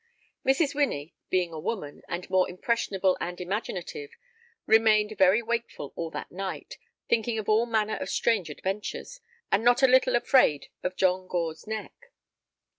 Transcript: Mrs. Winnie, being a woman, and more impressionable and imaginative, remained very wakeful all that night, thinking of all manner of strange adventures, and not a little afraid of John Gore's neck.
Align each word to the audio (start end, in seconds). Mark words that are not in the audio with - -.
Mrs. 0.43 0.73
Winnie, 0.73 1.13
being 1.29 1.53
a 1.53 1.59
woman, 1.59 2.01
and 2.07 2.27
more 2.27 2.49
impressionable 2.49 3.15
and 3.21 3.39
imaginative, 3.39 4.09
remained 4.65 5.15
very 5.15 5.43
wakeful 5.43 5.93
all 5.95 6.09
that 6.09 6.31
night, 6.31 6.79
thinking 7.07 7.37
of 7.37 7.47
all 7.47 7.67
manner 7.67 7.97
of 7.97 8.09
strange 8.09 8.49
adventures, 8.49 9.21
and 9.51 9.63
not 9.63 9.83
a 9.83 9.87
little 9.87 10.15
afraid 10.15 10.69
of 10.81 10.95
John 10.95 11.27
Gore's 11.27 11.67
neck. 11.67 11.93